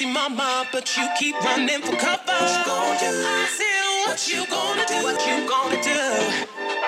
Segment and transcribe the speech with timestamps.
[0.00, 2.22] sassy mama, but you keep running for cover.
[2.26, 3.12] What you gonna do?
[3.26, 5.02] I said, what, you gonna, do?
[5.04, 6.00] What you gonna do?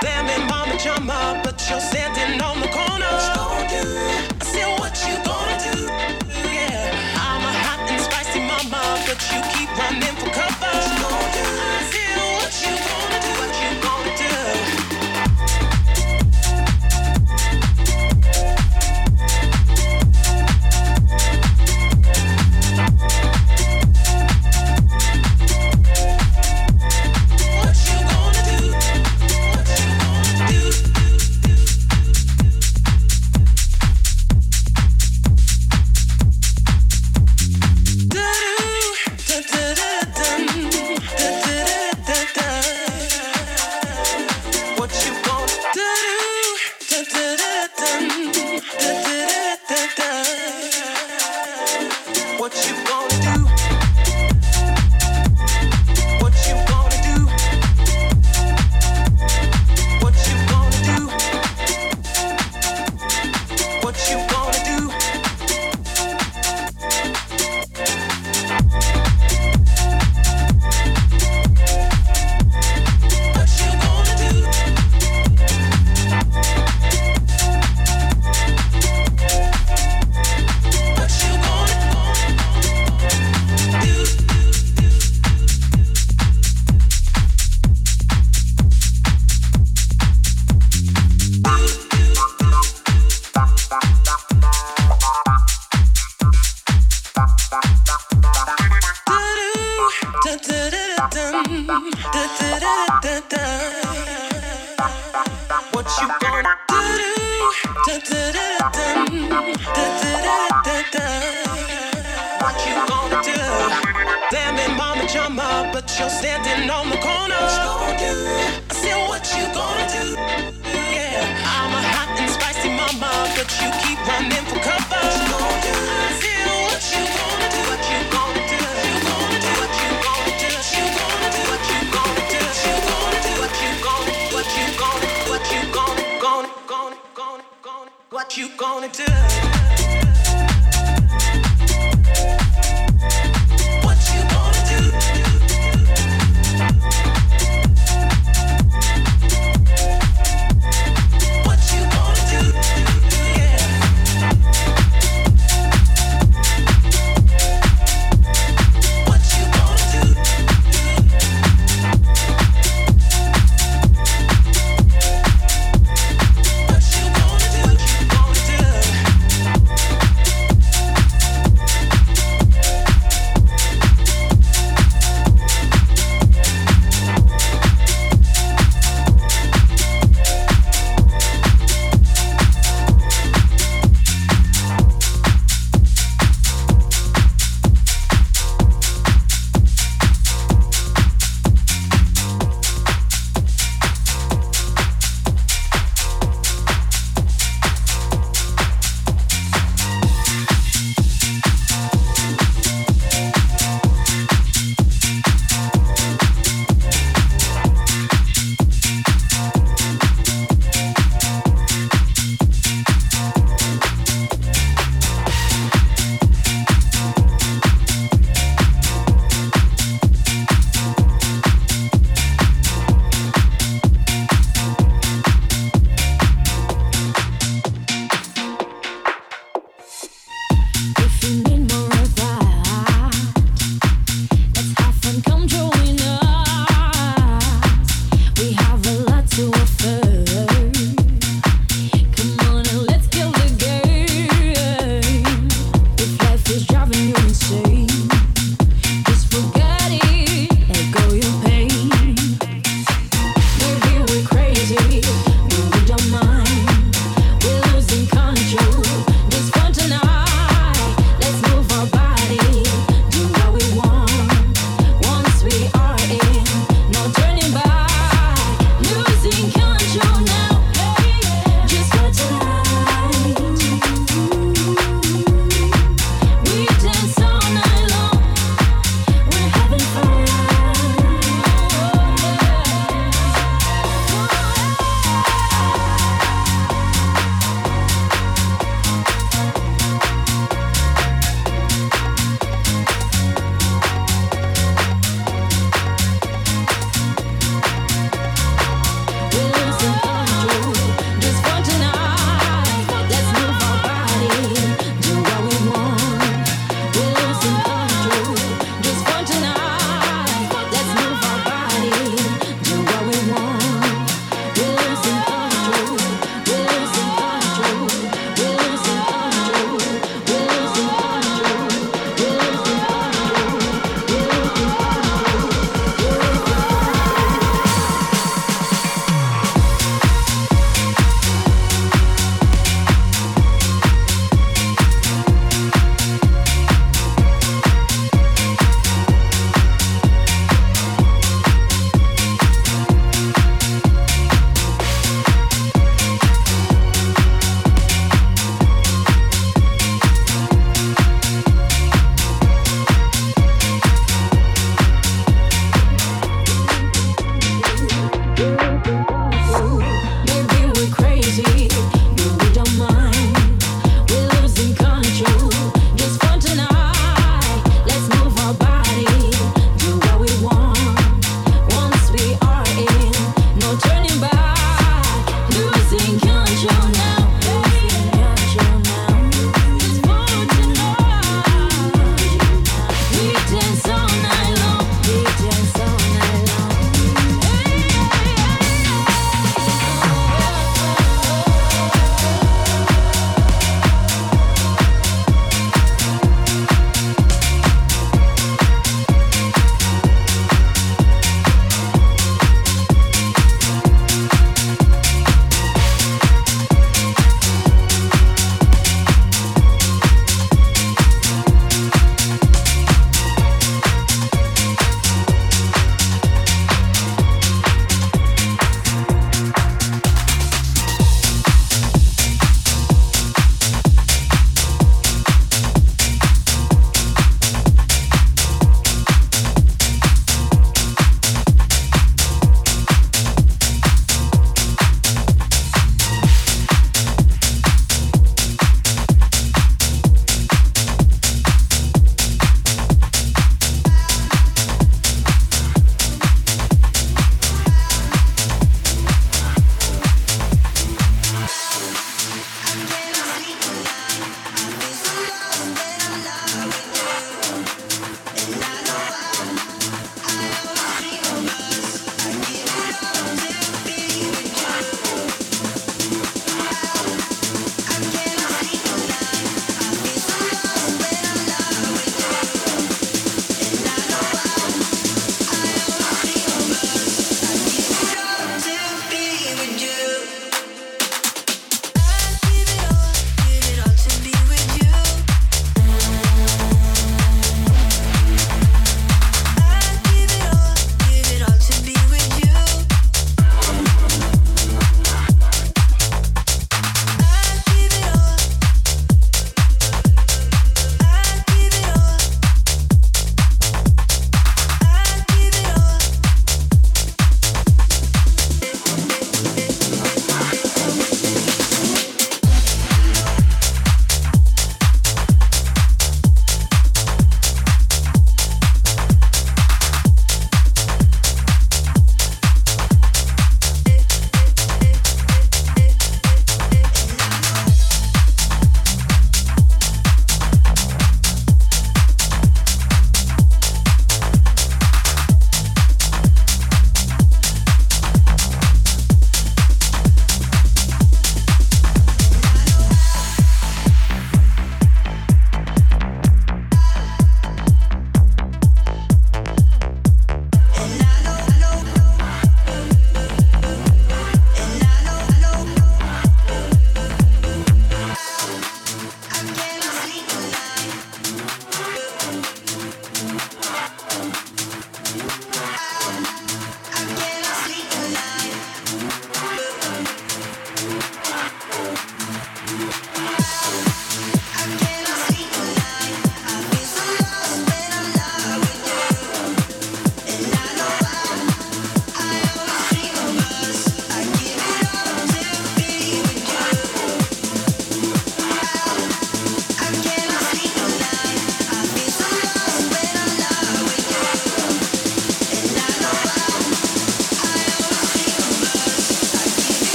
[0.00, 3.10] Damn it, mama chama, but you're standing on the corner.
[3.10, 3.84] What you gonna do?
[4.40, 5.86] I said, what you gonna do?
[6.50, 11.19] Yeah, I'm a hot and spicy mama, but you keep running for cover.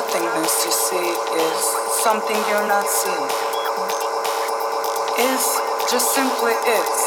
[0.00, 1.60] nothingness you see is
[2.02, 3.30] something you're not seeing,
[5.28, 5.44] is
[5.90, 6.99] just simply is.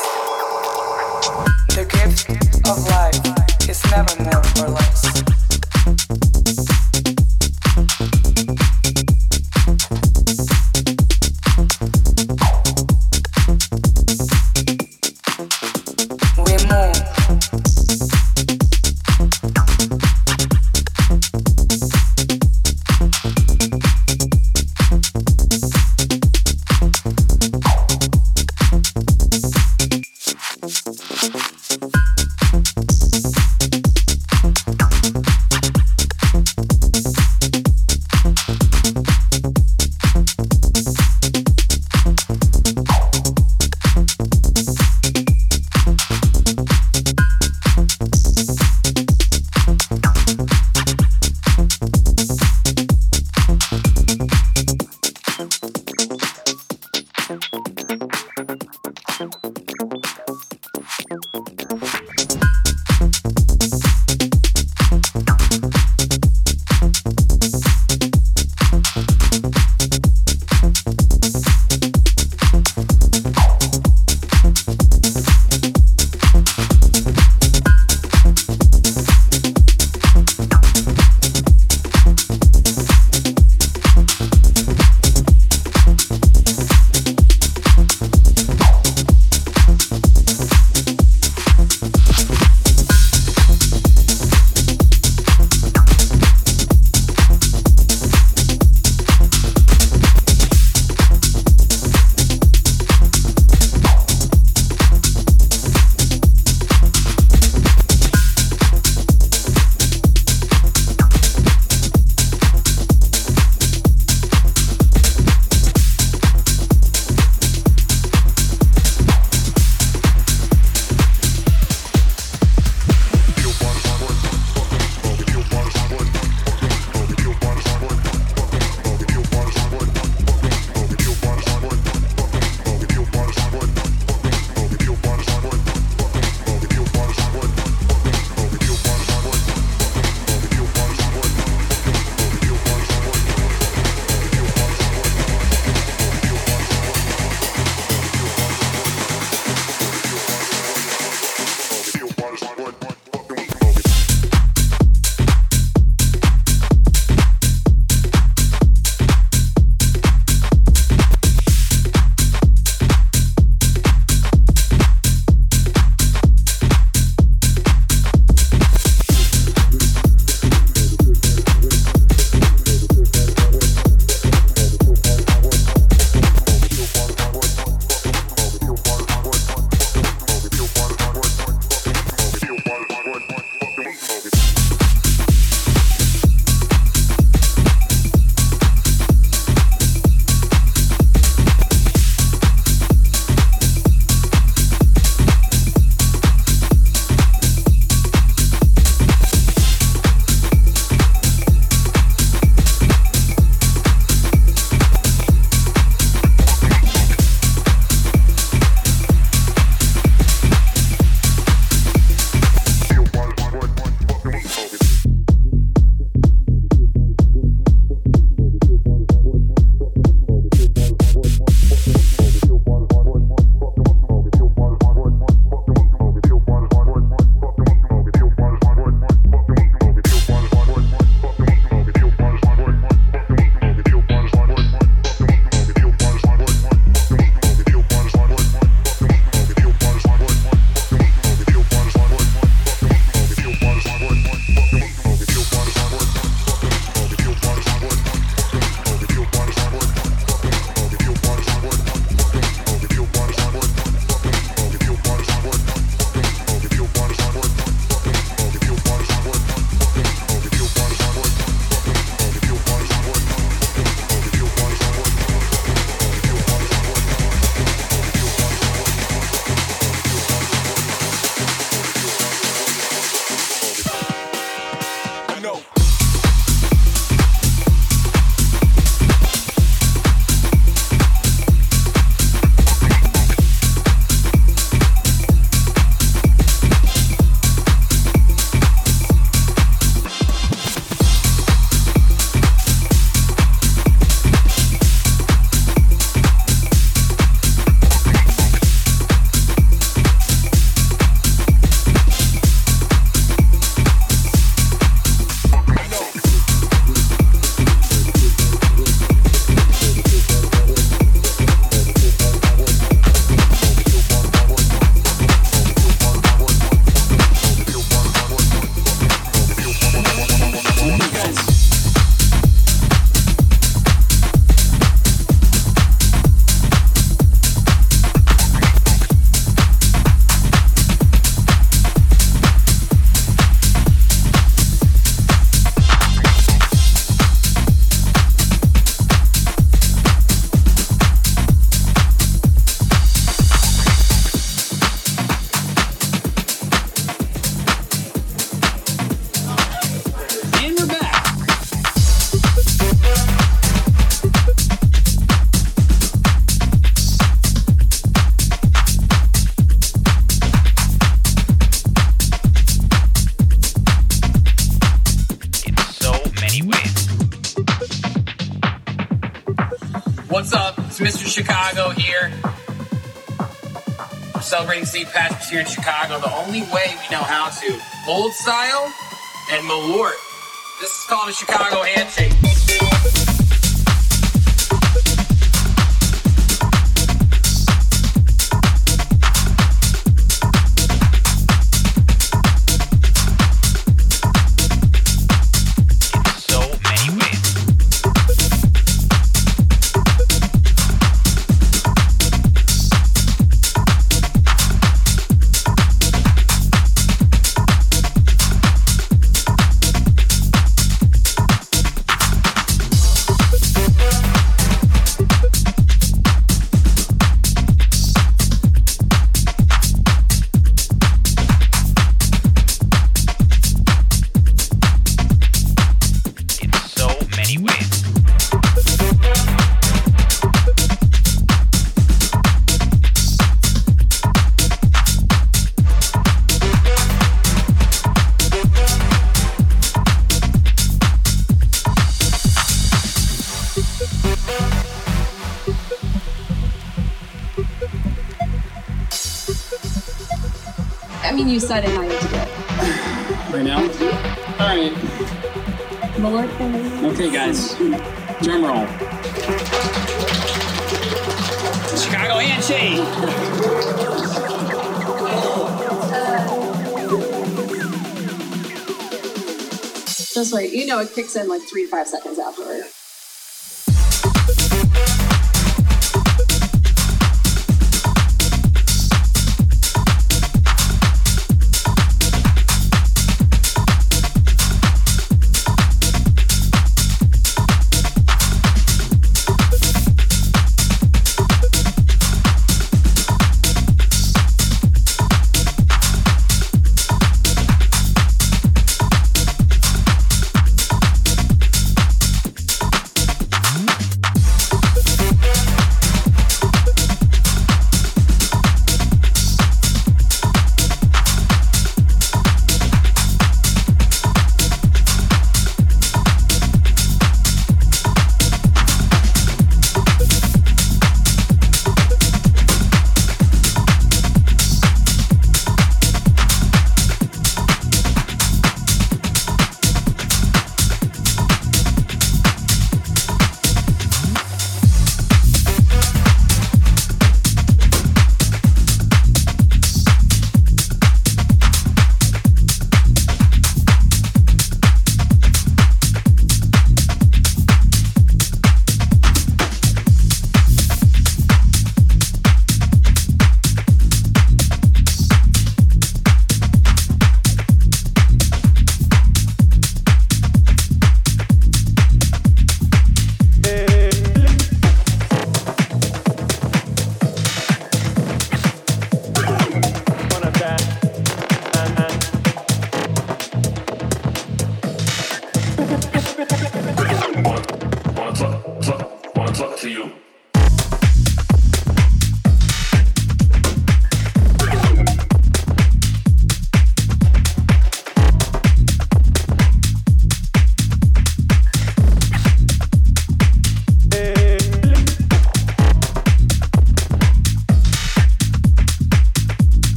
[471.24, 472.33] Kicks in like three to five seconds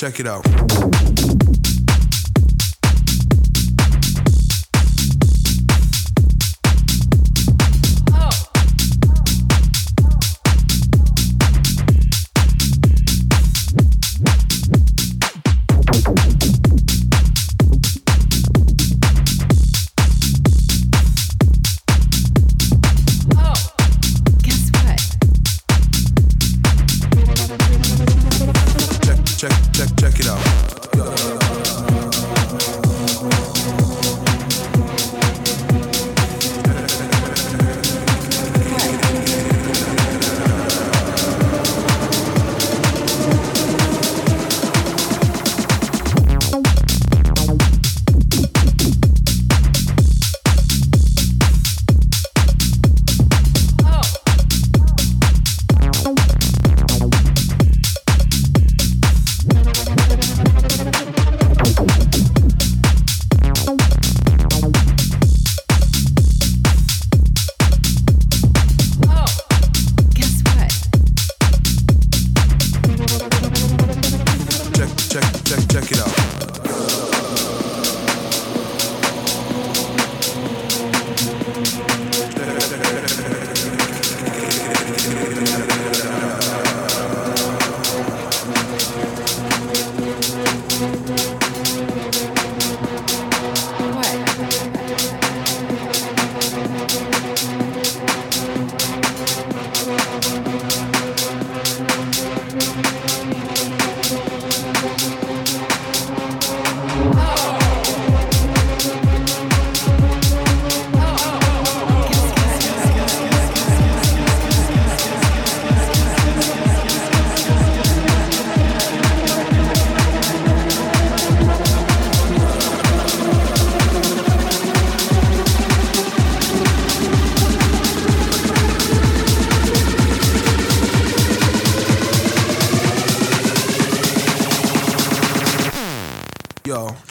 [0.00, 0.79] check it out.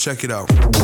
[0.10, 0.79] Check it out.